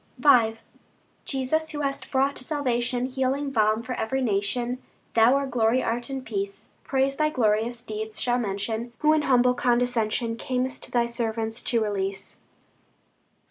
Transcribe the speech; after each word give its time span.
V 0.17 0.53
Jesus, 1.25 1.69
who 1.69 1.81
hast 1.81 2.09
brought 2.09 2.39
salvation, 2.39 3.05
Healing 3.05 3.51
balm 3.51 3.83
for 3.83 3.93
every 3.93 4.23
nation, 4.23 4.81
Thou 5.13 5.35
our 5.35 5.45
glory 5.45 5.83
art 5.83 6.09
and 6.09 6.25
peace. 6.25 6.69
Praise 6.83 7.17
Thy 7.17 7.29
glorious 7.29 7.83
deeds 7.83 8.19
shall 8.19 8.39
mention, 8.39 8.93
Who 9.01 9.13
in 9.13 9.21
humble 9.21 9.53
condescension, 9.53 10.37
Cam'st 10.37 10.91
Thy 10.91 11.05
servants 11.05 11.61
to 11.61 11.83
release. 11.83 12.39